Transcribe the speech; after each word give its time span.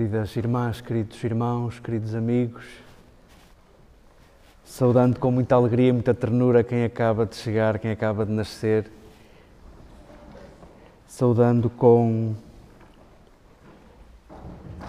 Queridas 0.00 0.34
irmãs, 0.34 0.80
queridos 0.80 1.22
irmãos, 1.22 1.78
queridos 1.78 2.14
amigos, 2.14 2.64
saudando 4.64 5.20
com 5.20 5.30
muita 5.30 5.56
alegria 5.56 5.90
e 5.90 5.92
muita 5.92 6.14
ternura 6.14 6.64
quem 6.64 6.84
acaba 6.86 7.26
de 7.26 7.36
chegar, 7.36 7.78
quem 7.78 7.90
acaba 7.90 8.24
de 8.24 8.32
nascer, 8.32 8.90
saudando 11.06 11.68
com, 11.68 12.34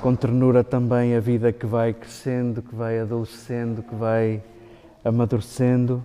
com 0.02 0.16
ternura 0.16 0.64
também 0.64 1.14
a 1.14 1.20
vida 1.20 1.52
que 1.52 1.66
vai 1.66 1.92
crescendo, 1.94 2.62
que 2.62 2.74
vai 2.74 2.98
adolescendo, 2.98 3.84
que 3.84 3.94
vai 3.94 4.42
amadurecendo. 5.04 6.02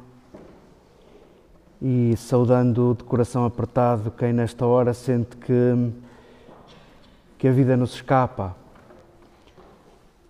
E 1.80 2.16
saudando 2.16 2.96
de 2.98 3.04
coração 3.04 3.44
apertado 3.44 4.10
quem 4.10 4.32
nesta 4.32 4.66
hora 4.66 4.92
sente 4.92 5.36
que, 5.36 5.92
que 7.38 7.46
a 7.46 7.52
vida 7.52 7.76
nos 7.76 7.94
escapa 7.94 8.65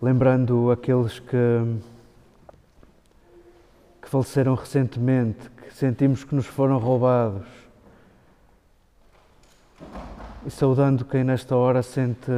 lembrando 0.01 0.71
aqueles 0.71 1.19
que, 1.19 1.81
que 4.03 4.09
faleceram 4.09 4.55
recentemente, 4.55 5.49
que 5.51 5.75
sentimos 5.75 6.25
que 6.25 6.35
nos 6.35 6.47
foram 6.47 6.79
roubados. 6.79 7.47
E 10.45 10.51
saudando 10.51 11.05
quem 11.05 11.25
nesta 11.25 11.57
hora 11.57 11.83
sente 11.83 12.31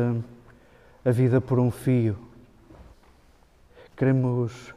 a 1.05 1.11
vida 1.11 1.41
por 1.41 1.59
um 1.59 1.70
fio. 1.70 2.17
Queremos, 3.97 4.73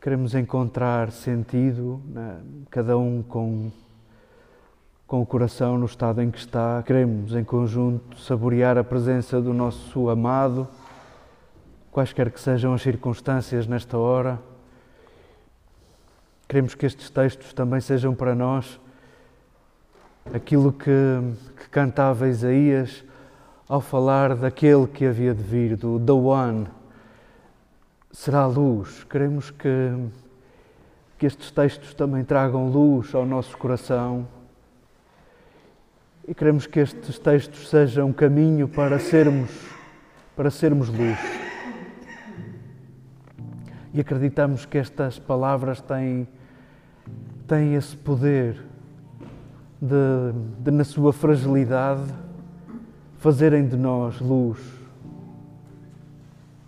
queremos 0.00 0.34
encontrar 0.34 1.12
sentido, 1.12 2.02
né? 2.06 2.40
cada 2.68 2.98
um 2.98 3.22
com, 3.22 3.70
com 5.06 5.22
o 5.22 5.26
coração 5.26 5.78
no 5.78 5.86
estado 5.86 6.20
em 6.20 6.30
que 6.30 6.38
está. 6.38 6.82
Queremos, 6.82 7.34
em 7.34 7.44
conjunto, 7.44 8.18
saborear 8.18 8.76
a 8.76 8.84
presença 8.84 9.40
do 9.40 9.54
nosso 9.54 10.10
amado 10.10 10.68
quaisquer 11.98 12.30
que 12.30 12.38
sejam 12.38 12.72
as 12.72 12.82
circunstâncias 12.82 13.66
nesta 13.66 13.98
hora. 13.98 14.38
Queremos 16.46 16.72
que 16.72 16.86
estes 16.86 17.10
textos 17.10 17.52
também 17.52 17.80
sejam 17.80 18.14
para 18.14 18.36
nós 18.36 18.78
aquilo 20.32 20.72
que, 20.72 20.92
que 21.56 21.68
cantava 21.68 22.28
Isaías 22.28 23.02
ao 23.68 23.80
falar 23.80 24.36
daquele 24.36 24.86
que 24.86 25.06
havia 25.06 25.34
de 25.34 25.42
vir, 25.42 25.76
do 25.76 25.98
The 25.98 26.12
One, 26.12 26.68
será 28.12 28.46
luz. 28.46 29.02
Queremos 29.02 29.50
que, 29.50 29.68
que 31.18 31.26
estes 31.26 31.50
textos 31.50 31.94
também 31.94 32.22
tragam 32.22 32.68
luz 32.68 33.12
ao 33.12 33.26
nosso 33.26 33.58
coração 33.58 34.28
e 36.28 36.32
queremos 36.32 36.64
que 36.64 36.78
estes 36.78 37.18
textos 37.18 37.68
sejam 37.68 38.06
um 38.06 38.12
caminho 38.12 38.68
para 38.68 39.00
sermos, 39.00 39.50
para 40.36 40.48
sermos 40.48 40.88
luz 40.90 41.47
e 43.92 44.00
acreditamos 44.00 44.66
que 44.66 44.78
estas 44.78 45.18
palavras 45.18 45.80
têm, 45.80 46.28
têm 47.46 47.74
esse 47.74 47.96
poder 47.96 48.62
de, 49.80 50.62
de, 50.62 50.70
na 50.70 50.84
sua 50.84 51.12
fragilidade, 51.12 52.02
fazerem 53.18 53.66
de 53.66 53.76
nós 53.76 54.20
luz. 54.20 54.58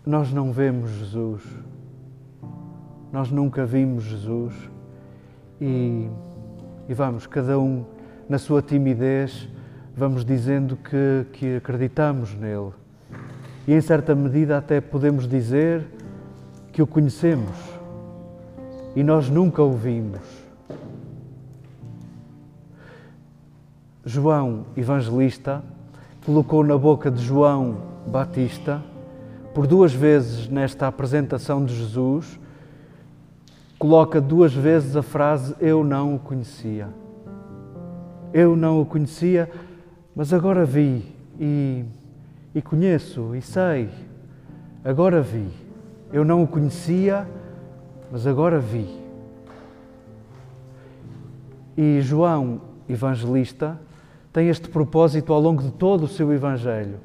Nós 0.07 0.33
não 0.33 0.53
vemos 0.53 0.91
Jesus, 0.91 1.43
nós 3.13 3.31
nunca 3.31 3.67
vimos 3.67 4.05
Jesus 4.05 4.55
e, 5.61 6.09
e 6.89 6.95
vamos, 6.95 7.27
cada 7.27 7.59
um 7.59 7.85
na 8.29 8.39
sua 8.39 8.63
timidez, 8.63 9.49
vamos 9.95 10.25
dizendo 10.25 10.77
que, 10.77 11.27
que 11.33 11.57
acreditamos 11.57 12.35
nele. 12.35 12.73
E 13.69 13.75
em 13.75 13.81
certa 13.81 14.15
medida 14.15 14.57
até 14.57 14.81
podemos 14.81 15.29
dizer 15.29 15.87
que 16.73 16.83
o 16.83 16.87
conhecemos 16.87 17.57
e 18.95 19.03
nós 19.03 19.29
nunca 19.29 19.63
o 19.63 19.73
vimos. 19.73 20.21
João 24.05 24.65
Evangelista 24.77 25.63
colocou 26.25 26.65
na 26.65 26.77
boca 26.77 27.11
de 27.11 27.23
João 27.23 27.77
Batista, 28.07 28.83
por 29.55 29.67
duas 29.67 29.93
vezes 29.93 30.49
nesta 30.49 30.87
apresentação 30.87 31.65
de 31.65 31.75
Jesus, 31.75 32.39
coloca 33.79 34.21
duas 34.21 34.53
vezes 34.53 34.97
a 34.97 35.03
frase 35.03 35.55
Eu 35.61 35.85
não 35.85 36.15
o 36.15 36.19
conhecia. 36.19 36.89
Eu 38.33 38.57
não 38.57 38.81
o 38.81 38.87
conhecia, 38.87 39.51
mas 40.15 40.33
agora 40.33 40.65
vi 40.65 41.05
e, 41.39 41.85
e 42.55 42.63
conheço 42.63 43.35
e 43.35 43.43
sei. 43.43 43.89
Agora 44.85 45.21
vi. 45.21 45.70
Eu 46.13 46.25
não 46.25 46.43
o 46.43 46.47
conhecia, 46.47 47.27
mas 48.11 48.27
agora 48.27 48.59
vi. 48.59 48.89
E 51.77 52.01
João, 52.01 52.61
evangelista, 52.89 53.79
tem 54.33 54.49
este 54.49 54.69
propósito 54.69 55.33
ao 55.33 55.41
longo 55.41 55.63
de 55.63 55.71
todo 55.73 56.05
o 56.05 56.09
seu 56.09 56.33
Evangelho. 56.33 56.99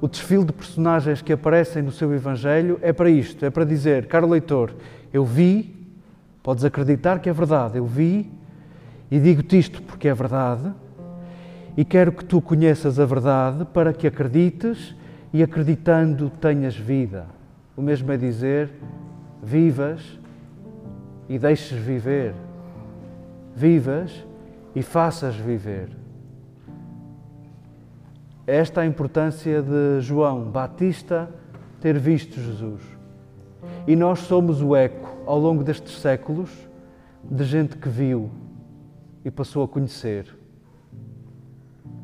O 0.00 0.08
desfile 0.08 0.44
de 0.44 0.52
personagens 0.52 1.22
que 1.22 1.32
aparecem 1.32 1.82
no 1.82 1.90
seu 1.90 2.12
Evangelho 2.14 2.78
é 2.82 2.92
para 2.92 3.10
isto: 3.10 3.44
é 3.44 3.50
para 3.50 3.64
dizer, 3.64 4.06
caro 4.06 4.28
leitor, 4.28 4.72
eu 5.12 5.24
vi, 5.24 5.74
podes 6.42 6.64
acreditar 6.64 7.18
que 7.20 7.28
é 7.28 7.32
verdade, 7.32 7.78
eu 7.78 7.86
vi 7.86 8.30
e 9.10 9.18
digo-te 9.18 9.58
isto 9.58 9.82
porque 9.82 10.08
é 10.08 10.14
verdade, 10.14 10.72
e 11.76 11.84
quero 11.84 12.12
que 12.12 12.24
tu 12.24 12.40
conheças 12.40 12.98
a 13.00 13.06
verdade 13.06 13.64
para 13.64 13.92
que 13.92 14.06
acredites 14.06 14.94
e 15.32 15.42
acreditando 15.42 16.30
tenhas 16.30 16.76
vida. 16.76 17.37
O 17.78 17.80
mesmo 17.80 18.10
é 18.10 18.16
dizer: 18.16 18.72
vivas 19.40 20.18
e 21.28 21.38
deixes 21.38 21.78
viver. 21.78 22.34
Vivas 23.54 24.26
e 24.74 24.82
faças 24.82 25.36
viver. 25.36 25.88
Esta 28.44 28.80
é 28.80 28.84
a 28.84 28.86
importância 28.86 29.62
de 29.62 30.00
João 30.00 30.50
Batista 30.50 31.30
ter 31.80 31.96
visto 32.00 32.40
Jesus. 32.40 32.82
E 33.86 33.94
nós 33.94 34.20
somos 34.20 34.60
o 34.60 34.74
eco, 34.74 35.16
ao 35.24 35.38
longo 35.38 35.62
destes 35.62 36.00
séculos, 36.00 36.50
de 37.22 37.44
gente 37.44 37.76
que 37.76 37.88
viu 37.88 38.28
e 39.24 39.30
passou 39.30 39.62
a 39.62 39.68
conhecer. 39.68 40.36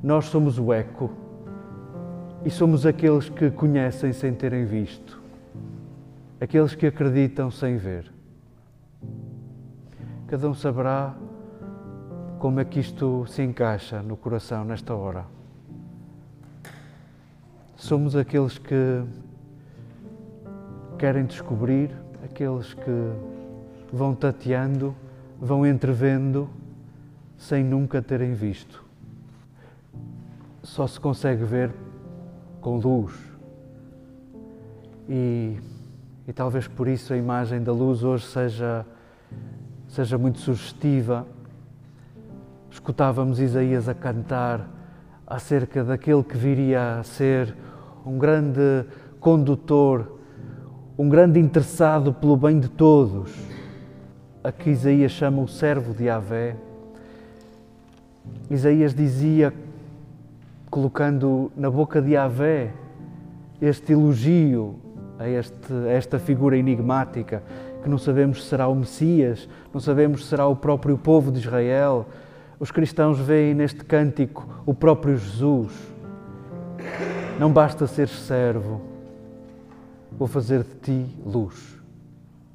Nós 0.00 0.26
somos 0.26 0.56
o 0.56 0.72
eco 0.72 1.10
e 2.44 2.50
somos 2.50 2.86
aqueles 2.86 3.28
que 3.28 3.50
conhecem 3.50 4.12
sem 4.12 4.32
terem 4.32 4.64
visto 4.64 5.23
aqueles 6.40 6.74
que 6.74 6.86
acreditam 6.86 7.50
sem 7.50 7.76
ver. 7.76 8.12
Cada 10.26 10.48
um 10.48 10.54
saberá 10.54 11.14
como 12.38 12.60
é 12.60 12.64
que 12.64 12.80
isto 12.80 13.26
se 13.26 13.42
encaixa 13.42 14.02
no 14.02 14.16
coração 14.16 14.64
nesta 14.64 14.94
hora. 14.94 15.24
Somos 17.76 18.16
aqueles 18.16 18.58
que 18.58 19.04
querem 20.98 21.24
descobrir, 21.24 21.90
aqueles 22.24 22.74
que 22.74 23.12
vão 23.92 24.14
tateando, 24.14 24.94
vão 25.40 25.66
entrevendo, 25.66 26.48
sem 27.36 27.62
nunca 27.62 28.00
terem 28.00 28.34
visto. 28.34 28.84
Só 30.62 30.86
se 30.86 30.98
consegue 30.98 31.44
ver 31.44 31.72
com 32.60 32.78
luz. 32.78 33.14
E 35.08 35.58
e 36.26 36.32
talvez 36.32 36.66
por 36.66 36.88
isso 36.88 37.12
a 37.12 37.16
imagem 37.16 37.62
da 37.62 37.72
luz 37.72 38.02
hoje 38.02 38.26
seja, 38.26 38.86
seja 39.88 40.16
muito 40.16 40.38
sugestiva. 40.38 41.26
Escutávamos 42.70 43.38
Isaías 43.38 43.88
a 43.88 43.94
cantar 43.94 44.68
acerca 45.26 45.84
daquele 45.84 46.22
que 46.22 46.36
viria 46.36 46.98
a 46.98 47.02
ser 47.02 47.54
um 48.06 48.18
grande 48.18 48.84
condutor, 49.20 50.18
um 50.98 51.08
grande 51.08 51.38
interessado 51.38 52.12
pelo 52.12 52.36
bem 52.36 52.58
de 52.58 52.68
todos, 52.68 53.30
a 54.42 54.50
que 54.50 54.70
Isaías 54.70 55.12
chama 55.12 55.42
o 55.42 55.48
servo 55.48 55.94
de 55.94 56.08
Avé. 56.08 56.56
Isaías 58.50 58.94
dizia, 58.94 59.52
colocando 60.70 61.52
na 61.54 61.70
boca 61.70 62.00
de 62.00 62.16
Avé 62.16 62.72
este 63.60 63.92
elogio 63.92 64.83
a, 65.18 65.28
este, 65.28 65.72
a 65.72 65.90
esta 65.90 66.18
figura 66.18 66.56
enigmática 66.56 67.42
que 67.82 67.88
não 67.88 67.98
sabemos 67.98 68.42
se 68.42 68.48
será 68.48 68.66
o 68.68 68.74
Messias, 68.74 69.48
não 69.72 69.80
sabemos 69.80 70.24
se 70.24 70.30
será 70.30 70.46
o 70.46 70.56
próprio 70.56 70.96
povo 70.96 71.30
de 71.30 71.38
Israel. 71.38 72.06
Os 72.58 72.70
cristãos 72.70 73.18
veem 73.18 73.54
neste 73.54 73.84
cântico 73.84 74.48
o 74.64 74.72
próprio 74.72 75.16
Jesus. 75.16 75.72
Não 77.38 77.52
basta 77.52 77.86
ser 77.86 78.08
servo, 78.08 78.80
vou 80.12 80.28
fazer 80.28 80.62
de 80.62 80.74
ti 80.76 81.06
luz. 81.26 81.78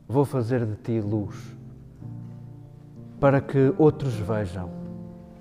Vou 0.08 0.26
fazer 0.26 0.66
de 0.66 0.76
ti 0.76 1.00
luz 1.00 1.60
para 3.20 3.42
que 3.42 3.74
outros 3.78 4.16
vejam, 4.16 4.70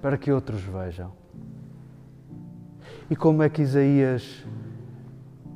para 0.03 0.19
que 0.19 0.33
outros 0.33 0.61
vejam. 0.63 1.13
E 3.09 3.17
como 3.17 3.43
é 3.43 3.49
que 3.49 3.63
Isaías 3.63 4.45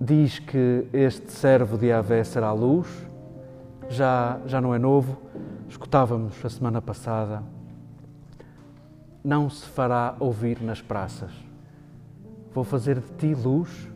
diz 0.04 0.40
que 0.40 0.88
este 0.92 1.30
servo 1.30 1.78
de 1.78 1.86
Yahvé 1.86 2.24
será 2.24 2.52
luz, 2.52 2.88
já, 3.88 4.40
já 4.46 4.60
não 4.60 4.74
é 4.74 4.78
novo, 4.78 5.16
escutávamos 5.68 6.44
a 6.44 6.50
semana 6.50 6.82
passada, 6.82 7.40
não 9.22 9.48
se 9.48 9.64
fará 9.64 10.16
ouvir 10.18 10.60
nas 10.60 10.82
praças. 10.82 11.30
Vou 12.52 12.64
fazer 12.64 12.98
de 12.98 13.12
ti 13.16 13.32
luz, 13.32 13.88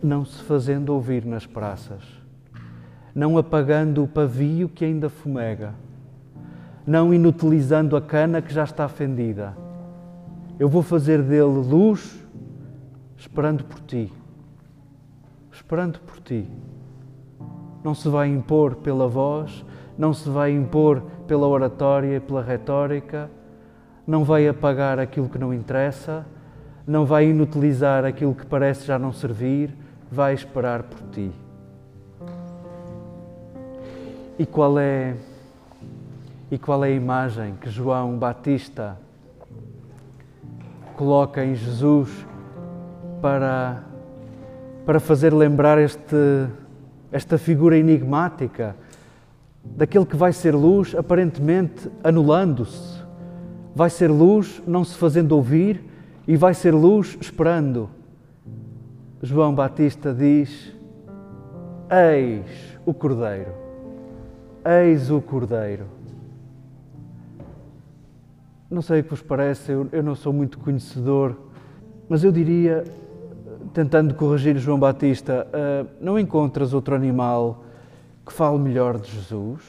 não 0.00 0.24
se 0.24 0.40
fazendo 0.44 0.90
ouvir 0.90 1.24
nas 1.24 1.46
praças, 1.46 2.04
não 3.12 3.36
apagando 3.36 4.04
o 4.04 4.08
pavio 4.08 4.68
que 4.68 4.84
ainda 4.84 5.08
fumega, 5.08 5.74
não 6.86 7.12
inutilizando 7.12 7.96
a 7.96 8.00
cana 8.00 8.40
que 8.40 8.54
já 8.54 8.62
está 8.62 8.86
fendida. 8.86 9.56
Eu 10.60 10.68
vou 10.68 10.82
fazer 10.82 11.20
dele 11.22 11.42
luz, 11.42 12.24
esperando 13.16 13.64
por 13.64 13.80
ti, 13.80 14.12
esperando 15.52 16.00
por 16.00 16.18
ti. 16.20 16.48
Não 17.84 17.94
se 17.94 18.08
vai 18.08 18.28
impor 18.28 18.76
pela 18.76 19.06
voz, 19.06 19.64
não 19.98 20.14
se 20.14 20.28
vai 20.28 20.52
impor 20.52 21.02
pela 21.26 21.46
oratória 21.46 22.16
e 22.16 22.20
pela 22.20 22.42
retórica, 22.42 23.30
não 24.06 24.24
vai 24.24 24.48
apagar 24.48 24.98
aquilo 24.98 25.28
que 25.28 25.38
não 25.38 25.52
interessa, 25.52 26.26
não 26.86 27.04
vai 27.04 27.26
inutilizar 27.26 28.04
aquilo 28.04 28.34
que 28.34 28.46
parece 28.46 28.86
já 28.86 28.98
não 28.98 29.12
servir, 29.12 29.76
vai 30.10 30.34
esperar 30.34 30.82
por 30.82 31.00
ti. 31.10 31.30
E 34.38 34.46
qual 34.46 34.78
é 34.78 35.14
e 36.50 36.58
qual 36.58 36.84
é 36.84 36.88
a 36.88 36.90
imagem 36.90 37.54
que 37.54 37.70
João 37.70 38.18
Batista 38.18 38.98
coloca 40.96 41.42
em 41.42 41.54
Jesus 41.54 42.26
para 43.22 43.82
para 44.84 45.00
fazer 45.00 45.32
lembrar 45.32 45.78
este 45.78 46.48
esta 47.12 47.36
figura 47.36 47.76
enigmática 47.76 48.74
daquele 49.62 50.06
que 50.06 50.16
vai 50.16 50.32
ser 50.32 50.54
luz 50.54 50.94
aparentemente 50.94 51.90
anulando-se. 52.02 53.02
Vai 53.74 53.90
ser 53.90 54.08
luz 54.08 54.62
não 54.66 54.82
se 54.82 54.96
fazendo 54.96 55.32
ouvir 55.32 55.84
e 56.26 56.36
vai 56.36 56.54
ser 56.54 56.72
luz 56.72 57.16
esperando. 57.20 57.88
João 59.22 59.54
Batista 59.54 60.12
diz: 60.12 60.74
Eis 61.90 62.78
o 62.84 62.94
Cordeiro, 62.94 63.52
eis 64.64 65.10
o 65.10 65.20
Cordeiro. 65.20 65.86
Não 68.70 68.80
sei 68.80 69.00
o 69.00 69.04
que 69.04 69.10
vos 69.10 69.20
parece, 69.20 69.70
eu, 69.70 69.86
eu 69.92 70.02
não 70.02 70.14
sou 70.14 70.32
muito 70.32 70.58
conhecedor, 70.58 71.36
mas 72.08 72.24
eu 72.24 72.32
diria, 72.32 72.84
tentando 73.72 74.14
corrigir 74.14 74.56
João 74.58 74.78
Batista, 74.78 75.46
uh, 75.48 75.88
não 76.00 76.18
encontras 76.18 76.74
outro 76.74 76.94
animal 76.94 77.64
que 78.24 78.32
fale 78.32 78.58
melhor 78.58 78.98
de 78.98 79.10
Jesus? 79.10 79.60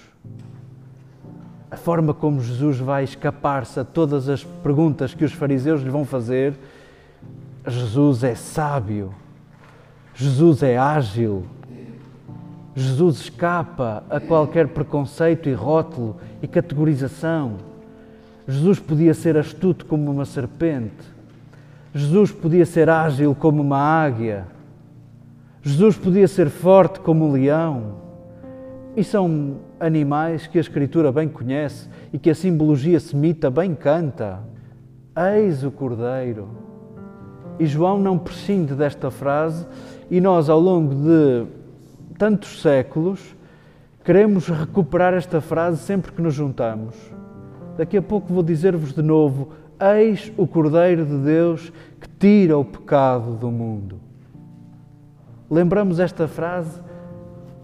A 1.71 1.77
forma 1.77 2.13
como 2.13 2.41
Jesus 2.41 2.77
vai 2.77 3.03
escapar-se 3.03 3.79
a 3.79 3.83
todas 3.83 4.29
as 4.29 4.43
perguntas 4.43 5.13
que 5.13 5.25
os 5.25 5.33
fariseus 5.33 5.81
lhe 5.81 5.89
vão 5.89 6.05
fazer. 6.05 6.53
Jesus 7.65 8.23
é 8.23 8.35
sábio, 8.35 9.13
Jesus 10.13 10.61
é 10.61 10.77
ágil, 10.77 11.45
Jesus 12.75 13.21
escapa 13.21 14.03
a 14.09 14.19
qualquer 14.19 14.67
preconceito 14.67 15.47
e 15.47 15.53
rótulo 15.53 16.17
e 16.41 16.47
categorização. 16.47 17.57
Jesus 18.47 18.79
podia 18.79 19.13
ser 19.13 19.37
astuto 19.37 19.85
como 19.85 20.11
uma 20.11 20.25
serpente. 20.25 21.12
Jesus 21.93 22.31
podia 22.31 22.65
ser 22.65 22.89
ágil 22.89 23.35
como 23.35 23.61
uma 23.61 23.77
águia. 23.77 24.47
Jesus 25.61 25.95
podia 25.95 26.27
ser 26.27 26.49
forte 26.49 26.99
como 26.99 27.27
um 27.27 27.31
leão. 27.31 28.01
E 28.95 29.03
são 29.03 29.57
animais 29.79 30.47
que 30.47 30.57
a 30.57 30.61
Escritura 30.61 31.11
bem 31.11 31.29
conhece 31.29 31.87
e 32.11 32.17
que 32.17 32.29
a 32.29 32.35
simbologia 32.35 32.99
semita 32.99 33.51
bem 33.51 33.75
canta. 33.75 34.39
Eis 35.35 35.63
o 35.63 35.69
Cordeiro. 35.69 36.49
E 37.59 37.65
João 37.67 37.99
não 37.99 38.17
prescinde 38.17 38.73
desta 38.73 39.11
frase, 39.11 39.65
e 40.09 40.19
nós, 40.19 40.49
ao 40.49 40.59
longo 40.59 40.95
de 40.95 41.45
tantos 42.17 42.61
séculos, 42.61 43.35
queremos 44.03 44.47
recuperar 44.47 45.13
esta 45.13 45.39
frase 45.39 45.77
sempre 45.77 46.11
que 46.11 46.21
nos 46.21 46.33
juntamos. 46.33 46.95
Daqui 47.77 47.97
a 47.97 48.01
pouco 48.01 48.33
vou 48.33 48.41
dizer-vos 48.41 48.93
de 48.93 49.03
novo: 49.03 49.49
Eis 49.83 50.31
o 50.37 50.47
Cordeiro 50.47 51.05
de 51.05 51.17
Deus 51.17 51.69
que 51.99 52.07
tira 52.07 52.57
o 52.57 52.63
pecado 52.63 53.35
do 53.35 53.51
mundo. 53.51 53.99
Lembramos 55.51 55.99
esta 55.99 56.25
frase 56.25 56.81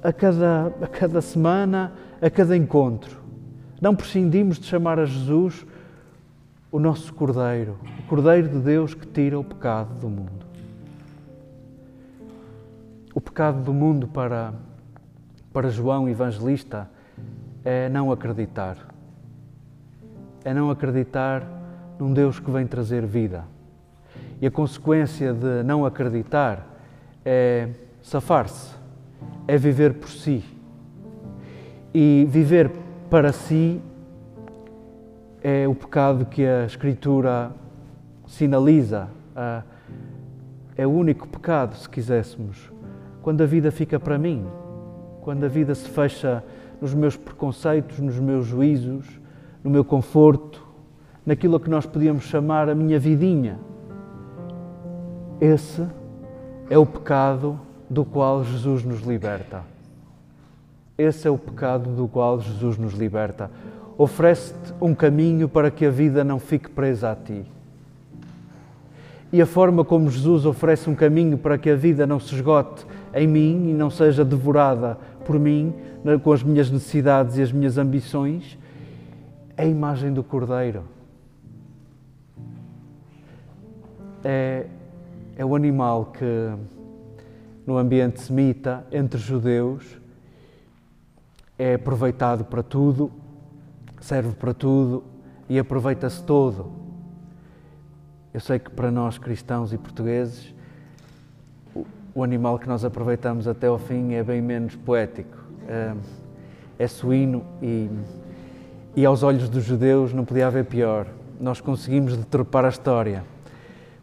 a 0.04 0.12
cada, 0.12 0.68
a 0.82 0.88
cada 0.88 1.22
semana, 1.22 1.94
a 2.22 2.30
cada 2.30 2.58
encontro. 2.58 3.22
Não 3.80 3.96
prescindimos 3.96 4.60
de 4.60 4.66
chamar 4.66 5.00
a 5.00 5.06
Jesus 5.06 5.66
o 6.70 6.78
nosso 6.78 7.14
Cordeiro, 7.14 7.78
o 8.00 8.08
Cordeiro 8.10 8.50
de 8.50 8.60
Deus 8.60 8.94
que 8.94 9.08
tira 9.08 9.40
o 9.40 9.44
pecado 9.44 9.98
do 10.02 10.10
mundo. 10.10 10.46
O 13.16 13.22
pecado 13.22 13.64
do 13.64 13.74
mundo 13.74 14.10
para, 14.10 14.54
para 15.54 15.70
João 15.70 16.10
Evangelista 16.10 16.90
é 17.64 17.88
não 17.88 18.12
acreditar. 18.12 18.78
É 20.44 20.54
não 20.54 20.70
acreditar 20.70 21.59
num 22.00 22.14
Deus 22.14 22.40
que 22.40 22.50
vem 22.50 22.66
trazer 22.66 23.06
vida. 23.06 23.44
E 24.42 24.48
a 24.48 24.52
consequência 24.52 25.34
de 25.34 25.64
não 25.64 25.86
acreditar 25.86 26.66
é 27.26 27.70
safar-se 28.02 28.80
é 29.50 29.58
viver 29.58 29.96
por 29.96 30.10
si. 30.10 30.44
E 31.92 32.28
viver 32.30 32.72
para 33.10 33.34
si 33.34 33.82
é 35.42 35.68
o 35.68 35.74
pecado 35.74 36.24
que 36.28 36.46
a 36.46 36.66
Escritura 36.66 37.52
sinaliza. 38.28 39.08
É 40.78 40.86
o 40.86 40.92
único 40.92 41.28
pecado, 41.28 41.76
se 41.76 41.90
quiséssemos. 41.90 42.72
Quando 43.24 43.42
a 43.42 43.48
vida 43.48 43.72
fica 43.72 44.00
para 44.00 44.20
mim, 44.20 44.46
quando 45.22 45.44
a 45.44 45.48
vida 45.48 45.74
se 45.74 45.90
fecha 45.90 46.44
nos 46.80 46.94
meus 46.94 47.18
preconceitos, 47.18 48.00
nos 48.00 48.20
meus 48.20 48.46
juízos, 48.46 49.20
no 49.64 49.72
meu 49.72 49.84
conforto, 49.84 50.64
naquilo 51.30 51.60
que 51.60 51.70
nós 51.70 51.86
podíamos 51.86 52.24
chamar 52.24 52.70
a 52.70 52.74
minha 52.74 52.98
vidinha. 52.98 53.60
Esse 55.40 55.86
é 56.72 56.76
o 56.76 56.88
pecado 56.88 57.60
do 57.88 58.04
qual 58.04 58.44
Jesus 58.44 58.84
nos 58.84 59.02
liberta. 59.02 59.62
Esse 60.98 61.28
é 61.28 61.30
o 61.30 61.38
pecado 61.38 61.92
do 61.92 62.08
qual 62.08 62.42
Jesus 62.42 62.80
nos 62.80 62.96
liberta. 62.96 63.52
Oferece-te 63.96 64.74
um 64.82 64.96
caminho 64.96 65.48
para 65.48 65.70
que 65.70 65.86
a 65.86 65.92
vida 65.92 66.24
não 66.24 66.40
fique 66.40 66.68
presa 66.68 67.12
a 67.12 67.16
ti. 67.16 67.44
E 69.32 69.40
a 69.40 69.46
forma 69.46 69.86
como 69.86 70.10
Jesus 70.10 70.48
oferece 70.48 70.90
um 70.90 70.96
caminho 70.96 71.38
para 71.38 71.60
que 71.60 71.70
a 71.70 71.76
vida 71.76 72.08
não 72.08 72.20
se 72.20 72.34
esgote 72.34 72.88
em 73.14 73.28
mim 73.28 73.70
e 73.70 73.74
não 73.74 73.92
seja 73.92 74.26
devorada 74.26 74.98
por 75.28 75.38
mim, 75.38 75.76
com 76.24 76.32
as 76.32 76.42
minhas 76.42 76.72
necessidades 76.72 77.38
e 77.38 77.44
as 77.44 77.52
minhas 77.52 77.78
ambições, 77.78 78.58
é 79.56 79.62
a 79.62 79.68
imagem 79.68 80.12
do 80.12 80.24
Cordeiro. 80.24 80.98
É, 84.24 84.66
é 85.38 85.46
o 85.46 85.56
animal 85.56 86.08
que 86.08 86.54
no 87.66 87.78
ambiente 87.78 88.20
semita, 88.20 88.86
entre 88.92 89.20
judeus, 89.20 90.00
é 91.58 91.76
aproveitado 91.76 92.44
para 92.46 92.64
tudo, 92.64 93.12
serve 94.02 94.34
para 94.34 94.54
tudo 94.54 95.04
e 95.48 95.60
aproveita-se 95.60 96.24
todo. 96.24 96.72
Eu 98.34 98.40
sei 98.40 98.60
que 98.60 98.70
para 98.70 98.92
nós 98.92 99.18
cristãos 99.18 99.74
e 99.74 99.78
portugueses, 99.78 100.54
o 102.14 102.24
animal 102.24 102.60
que 102.60 102.68
nós 102.68 102.84
aproveitamos 102.84 103.48
até 103.48 103.68
ao 103.68 103.78
fim 103.78 104.14
é 104.14 104.24
bem 104.24 104.42
menos 104.42 104.76
poético. 104.76 105.38
É, 105.68 105.94
é 106.80 106.88
suíno 106.88 107.44
e, 107.62 107.90
e 108.96 109.06
aos 109.06 109.24
olhos 109.24 109.50
dos 109.50 109.64
judeus 109.64 110.14
não 110.14 110.26
podia 110.26 110.48
haver 110.48 110.66
pior. 110.66 111.08
Nós 111.40 111.62
conseguimos 111.62 112.18
deturpar 112.18 112.66
a 112.66 112.70
história, 112.70 113.24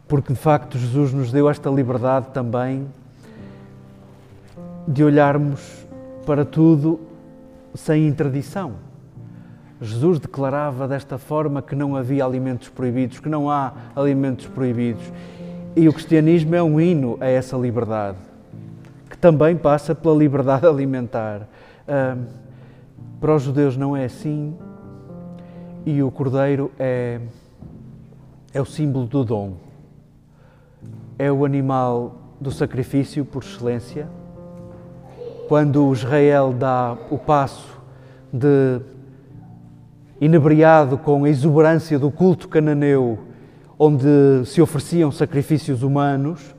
porque 0.07 0.33
de 0.33 0.39
facto 0.39 0.77
Jesus 0.77 1.11
nos 1.13 1.31
deu 1.31 1.49
esta 1.49 1.69
liberdade 1.69 2.27
também 2.33 2.87
de 4.87 5.03
olharmos 5.03 5.85
para 6.25 6.45
tudo 6.45 6.99
sem 7.75 8.07
interdição. 8.07 8.73
Jesus 9.81 10.19
declarava 10.19 10.87
desta 10.87 11.17
forma 11.17 11.61
que 11.61 11.75
não 11.75 11.95
havia 11.95 12.25
alimentos 12.25 12.69
proibidos, 12.69 13.19
que 13.19 13.29
não 13.29 13.49
há 13.49 13.73
alimentos 13.95 14.47
proibidos. 14.47 15.03
E 15.75 15.87
o 15.87 15.93
cristianismo 15.93 16.55
é 16.55 16.63
um 16.63 16.81
hino 16.81 17.17
a 17.19 17.27
essa 17.27 17.55
liberdade, 17.55 18.17
que 19.09 19.17
também 19.17 19.55
passa 19.55 19.93
pela 19.93 20.15
liberdade 20.15 20.65
alimentar. 20.65 21.47
Para 23.19 23.35
os 23.35 23.43
judeus 23.43 23.77
não 23.77 23.95
é 23.95 24.05
assim, 24.05 24.55
e 25.85 26.01
o 26.01 26.09
cordeiro 26.09 26.71
é, 26.79 27.19
é 28.53 28.61
o 28.61 28.65
símbolo 28.65 29.05
do 29.05 29.23
dom. 29.23 29.66
É 31.19 31.31
o 31.31 31.43
animal 31.43 32.15
do 32.39 32.51
sacrifício 32.51 33.25
por 33.25 33.43
excelência. 33.43 34.07
Quando 35.47 35.91
Israel 35.91 36.53
dá 36.53 36.97
o 37.09 37.17
passo 37.17 37.79
de, 38.31 38.79
inebriado 40.21 40.97
com 40.97 41.23
a 41.23 41.29
exuberância 41.29 41.97
do 41.97 42.11
culto 42.11 42.47
cananeu, 42.47 43.17
onde 43.79 44.45
se 44.45 44.61
ofereciam 44.61 45.11
sacrifícios 45.11 45.83
humanos, 45.83 46.55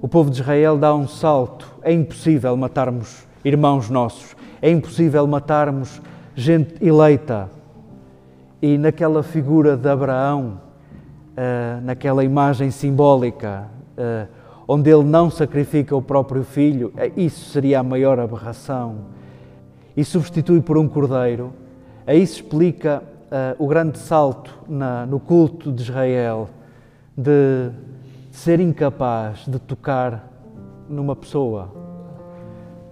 o 0.00 0.08
povo 0.08 0.30
de 0.30 0.40
Israel 0.40 0.78
dá 0.78 0.94
um 0.94 1.06
salto. 1.06 1.72
É 1.82 1.92
impossível 1.92 2.56
matarmos 2.56 3.26
irmãos 3.44 3.88
nossos, 3.88 4.36
é 4.60 4.70
impossível 4.70 5.26
matarmos 5.26 6.00
gente 6.34 6.84
eleita. 6.84 7.50
E 8.60 8.76
naquela 8.76 9.22
figura 9.22 9.76
de 9.76 9.88
Abraão, 9.88 10.60
uh, 11.38 11.80
naquela 11.82 12.24
imagem 12.24 12.70
simbólica, 12.70 13.68
uh, 13.96 14.28
onde 14.66 14.90
ele 14.90 15.04
não 15.04 15.30
sacrifica 15.30 15.94
o 15.94 16.02
próprio 16.02 16.42
filho, 16.42 16.88
uh, 16.88 17.12
isso 17.16 17.50
seria 17.50 17.78
a 17.78 17.82
maior 17.82 18.18
aberração. 18.18 18.96
E 19.96 20.04
substitui 20.04 20.60
por 20.60 20.76
um 20.76 20.88
cordeiro. 20.88 21.52
Aí 22.06 22.26
se 22.26 22.34
explica 22.34 23.02
o 23.58 23.66
grande 23.66 23.98
salto 23.98 24.56
na, 24.66 25.04
no 25.04 25.20
culto 25.20 25.70
de 25.70 25.82
Israel, 25.82 26.48
de 27.14 27.70
ser 28.30 28.58
incapaz 28.58 29.44
de 29.46 29.58
tocar 29.58 30.32
numa 30.88 31.14
pessoa. 31.14 31.70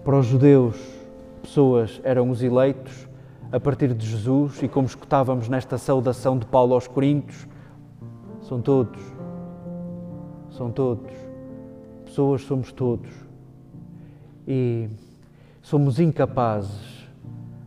Para 0.04 0.18
os 0.18 0.26
judeus, 0.26 0.76
pessoas 1.40 2.00
eram 2.04 2.28
os 2.28 2.42
eleitos 2.42 3.08
a 3.50 3.58
partir 3.58 3.94
de 3.94 4.04
Jesus 4.04 4.60
e 4.62 4.68
como 4.68 4.86
escutávamos 4.86 5.48
nesta 5.48 5.78
saudação 5.78 6.36
de 6.36 6.44
Paulo 6.44 6.74
aos 6.74 6.86
Coríntios, 6.86 7.46
são 8.48 8.60
todos. 8.60 9.00
São 10.50 10.70
todos. 10.70 11.12
Pessoas 12.04 12.42
somos 12.42 12.72
todos. 12.72 13.10
E 14.46 14.88
somos 15.62 15.98
incapazes 15.98 17.08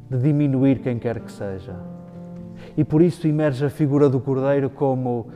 de 0.10 0.18
diminuir 0.18 0.80
quem 0.80 0.98
quer 0.98 1.20
que 1.20 1.32
seja. 1.32 1.76
E 2.76 2.84
por 2.84 3.02
isso 3.02 3.28
emerge 3.28 3.66
a 3.66 3.70
figura 3.70 4.10
do 4.10 4.20
Cordeiro 4.20 4.70
como 4.70 5.28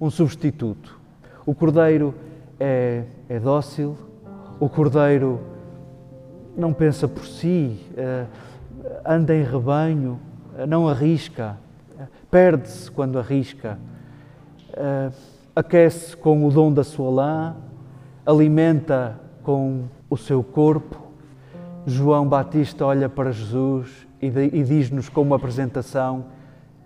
um 0.00 0.10
substituto 0.10 1.02
o 1.44 1.54
cordeiro 1.54 2.14
é, 2.58 3.04
é 3.28 3.40
dócil, 3.40 3.96
o 4.60 4.68
cordeiro 4.68 5.40
não 6.56 6.72
pensa 6.72 7.08
por 7.08 7.26
si, 7.26 7.80
eh, 7.96 8.26
anda 9.04 9.34
em 9.34 9.42
rebanho, 9.42 10.20
eh, 10.56 10.66
não 10.66 10.86
arrisca, 10.86 11.56
perde-se 12.30 12.90
quando 12.90 13.18
arrisca, 13.18 13.78
eh, 14.74 15.10
aquece 15.54 16.16
com 16.16 16.46
o 16.46 16.50
dom 16.50 16.72
da 16.72 16.84
sua 16.84 17.10
lã, 17.10 17.56
alimenta 18.24 19.20
com 19.42 19.84
o 20.08 20.16
seu 20.16 20.42
corpo. 20.42 20.96
João 21.86 22.28
Batista 22.28 22.86
olha 22.86 23.08
para 23.08 23.32
Jesus 23.32 24.06
e 24.20 24.62
diz-nos 24.62 25.08
com 25.08 25.22
uma 25.22 25.36
apresentação: 25.36 26.26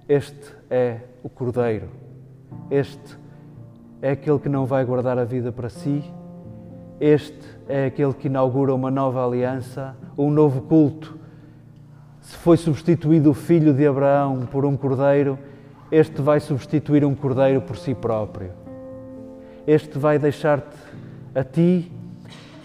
Este 0.09 0.55
é 0.71 1.01
o 1.23 1.29
Cordeiro, 1.29 1.89
este 2.71 3.19
é 4.01 4.13
aquele 4.13 4.39
que 4.39 4.49
não 4.49 4.67
vai 4.67 4.85
guardar 4.85 5.19
a 5.19 5.25
vida 5.25 5.53
para 5.53 5.69
si. 5.69 6.03
Este 6.99 7.47
é 7.69 7.87
aquele 7.87 8.15
que 8.15 8.27
inaugura 8.27 8.75
uma 8.75 8.91
nova 8.91 9.25
aliança, 9.25 9.95
um 10.17 10.31
novo 10.31 10.63
culto. 10.63 11.19
Se 12.21 12.37
foi 12.37 12.57
substituído 12.57 13.31
o 13.31 13.35
filho 13.35 13.75
de 13.75 13.87
Abraão 13.87 14.47
por 14.51 14.65
um 14.65 14.77
cordeiro, 14.77 15.39
este 15.97 16.21
vai 16.21 16.41
substituir 16.41 17.07
um 17.07 17.15
cordeiro 17.15 17.63
por 17.63 17.79
si 17.79 17.95
próprio. 17.95 18.51
Este 19.67 19.99
vai 19.99 20.19
deixar-te 20.19 20.77
a 21.35 21.43
ti 21.43 21.91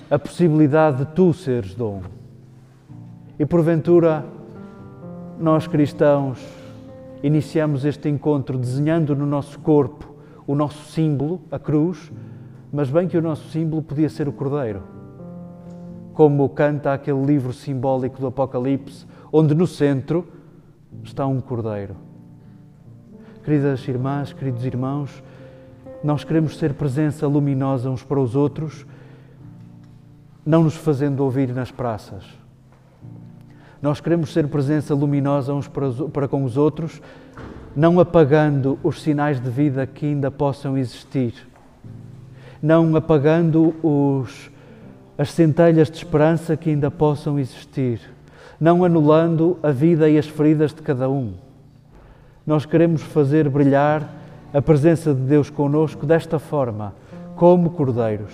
a 0.10 0.20
possibilidade 0.20 0.98
de 0.98 1.06
tu 1.14 1.32
seres 1.32 1.74
dom. 1.74 2.02
E 3.40 3.46
porventura, 3.46 4.26
nós 5.40 5.66
cristãos 5.66 6.46
iniciamos 7.24 7.86
este 7.86 8.10
encontro 8.10 8.58
desenhando 8.58 9.16
no 9.16 9.26
nosso 9.26 9.58
corpo 9.60 10.14
o 10.46 10.54
nosso 10.54 10.92
símbolo, 10.92 11.40
a 11.50 11.58
cruz, 11.58 12.12
mas 12.70 12.90
bem 12.90 13.08
que 13.08 13.18
o 13.18 13.22
nosso 13.22 13.48
símbolo 13.50 13.82
podia 13.82 14.10
ser 14.10 14.28
o 14.28 14.34
Cordeiro. 14.34 14.84
Como 16.14 16.50
canta 16.50 16.92
aquele 16.92 17.24
livro 17.24 17.54
simbólico 17.54 18.20
do 18.20 18.28
Apocalipse, 18.28 19.06
onde 19.32 19.56
no 19.56 19.66
centro 19.66 20.28
está 21.02 21.26
um 21.26 21.40
Cordeiro. 21.40 22.11
Queridas 23.44 23.88
irmãs, 23.88 24.32
queridos 24.32 24.64
irmãos, 24.64 25.24
nós 26.04 26.24
queremos 26.24 26.60
ser 26.60 26.74
presença 26.76 27.28
luminosa 27.28 27.90
uns 27.90 28.04
para 28.04 28.20
os 28.20 28.36
outros, 28.36 28.86
não 30.46 30.64
nos 30.64 30.76
fazendo 30.76 31.22
ouvir 31.22 31.52
nas 31.52 31.72
praças. 31.72 32.24
Nós 33.82 34.00
queremos 34.00 34.32
ser 34.32 34.48
presença 34.48 34.94
luminosa 34.94 35.56
uns 35.56 35.68
para, 35.68 35.92
para 36.14 36.28
com 36.28 36.44
os 36.44 36.56
outros, 36.56 37.02
não 37.76 38.00
apagando 38.00 38.78
os 38.84 39.02
sinais 39.02 39.40
de 39.40 39.50
vida 39.50 39.88
que 39.88 40.06
ainda 40.06 40.30
possam 40.30 40.78
existir, 40.78 41.34
não 42.62 42.96
apagando 42.96 43.74
os, 43.82 44.52
as 45.18 45.32
centelhas 45.32 45.90
de 45.90 45.98
esperança 45.98 46.56
que 46.56 46.70
ainda 46.70 46.92
possam 46.92 47.40
existir, 47.40 48.02
não 48.60 48.86
anulando 48.86 49.58
a 49.64 49.72
vida 49.72 50.08
e 50.08 50.16
as 50.20 50.28
feridas 50.28 50.72
de 50.76 50.84
cada 50.84 51.10
um. 51.10 51.34
Nós 52.46 52.66
queremos 52.66 53.02
fazer 53.02 53.48
brilhar 53.50 54.10
a 54.54 54.62
presença 54.62 55.14
de 55.14 55.22
Deus 55.22 55.50
conosco 55.50 56.06
desta 56.06 56.40
forma, 56.40 56.94
como 57.36 57.70
cordeiros, 57.70 58.34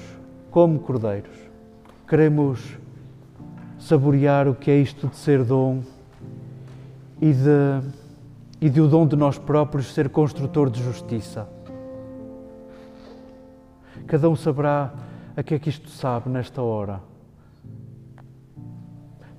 como 0.49 0.79
cordeiros. 0.79 1.35
Queremos 2.07 2.77
saborear 3.79 4.47
o 4.47 4.55
que 4.55 4.71
é 4.71 4.77
isto 4.77 5.07
de 5.07 5.15
ser 5.15 5.43
dom 5.43 5.81
e 7.21 7.33
de 7.33 7.81
e 8.59 8.67
o 8.79 8.87
dom 8.87 9.05
de 9.05 9.15
nós 9.15 9.37
próprios 9.37 9.93
ser 9.93 10.09
construtor 10.09 10.69
de 10.69 10.81
justiça. 10.81 11.47
Cada 14.07 14.29
um 14.29 14.35
saberá 14.35 14.91
a 15.35 15.43
que 15.43 15.53
é 15.53 15.59
que 15.59 15.69
isto 15.69 15.89
sabe 15.89 16.29
nesta 16.29 16.61
hora. 16.61 16.99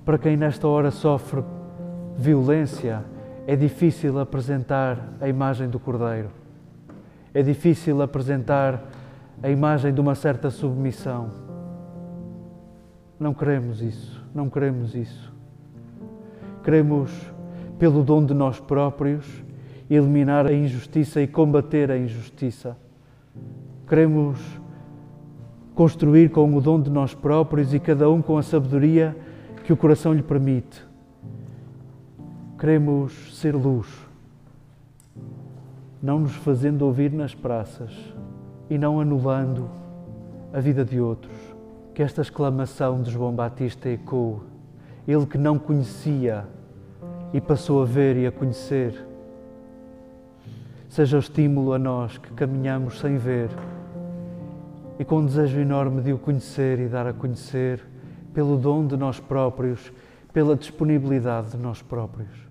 Para 0.05 0.17
quem 0.17 0.37
nesta 0.37 0.67
hora 0.67 0.89
sofre 0.89 1.43
violência, 2.17 3.03
é 3.49 3.55
difícil 3.55 4.19
apresentar 4.19 5.17
a 5.19 5.27
imagem 5.27 5.67
do 5.67 5.79
Cordeiro. 5.79 6.29
É 7.33 7.41
difícil 7.41 7.99
apresentar 7.99 8.79
a 9.41 9.49
imagem 9.49 9.91
de 9.91 9.99
uma 9.99 10.13
certa 10.13 10.51
submissão. 10.51 11.31
Não 13.19 13.33
queremos 13.33 13.81
isso, 13.81 14.23
não 14.35 14.51
queremos 14.51 14.93
isso. 14.93 15.33
Queremos 16.63 17.09
pelo 17.79 18.03
dom 18.03 18.23
de 18.23 18.35
nós 18.35 18.59
próprios, 18.59 19.25
eliminar 19.89 20.45
a 20.45 20.53
injustiça 20.53 21.19
e 21.19 21.25
combater 21.25 21.89
a 21.89 21.97
injustiça. 21.97 22.77
Queremos 23.87 24.39
construir 25.73 26.29
com 26.29 26.55
o 26.55 26.61
dom 26.61 26.79
de 26.79 26.91
nós 26.91 27.15
próprios 27.15 27.73
e 27.73 27.79
cada 27.79 28.07
um 28.11 28.21
com 28.21 28.37
a 28.37 28.43
sabedoria 28.43 29.17
que 29.63 29.73
o 29.73 29.77
coração 29.77 30.13
lhe 30.13 30.21
permite. 30.21 30.87
Queremos 32.59 33.39
ser 33.39 33.55
luz, 33.55 33.87
não 36.03 36.19
nos 36.19 36.35
fazendo 36.35 36.81
ouvir 36.81 37.09
nas 37.09 37.33
praças 37.33 37.89
e 38.69 38.77
não 38.77 38.99
anulando 38.99 39.69
a 40.51 40.59
vida 40.59 40.83
de 40.83 40.99
outros. 40.99 41.33
Que 41.95 42.03
esta 42.03 42.21
exclamação 42.21 43.01
de 43.01 43.11
João 43.11 43.33
Batista 43.33 43.87
ecoe. 43.87 44.41
Ele 45.07 45.25
que 45.25 45.37
não 45.37 45.57
conhecia 45.57 46.45
e 47.31 47.39
passou 47.39 47.81
a 47.81 47.85
ver 47.85 48.17
e 48.17 48.27
a 48.27 48.31
conhecer. 48.31 49.05
Seja 50.89 51.15
o 51.15 51.21
estímulo 51.21 51.71
a 51.71 51.79
nós 51.79 52.17
que 52.17 52.33
caminhamos 52.33 52.99
sem 52.99 53.15
ver 53.15 53.51
e 54.99 55.05
com 55.05 55.19
um 55.19 55.25
desejo 55.25 55.61
enorme 55.61 56.01
de 56.01 56.11
o 56.11 56.17
conhecer 56.17 56.77
e 56.77 56.89
dar 56.89 57.07
a 57.07 57.13
conhecer 57.13 57.81
pelo 58.33 58.57
dom 58.57 58.85
de 58.85 58.97
nós 58.97 59.17
próprios, 59.17 59.93
pela 60.33 60.57
disponibilidade 60.57 61.51
de 61.51 61.57
nós 61.57 61.81
próprios. 61.81 62.48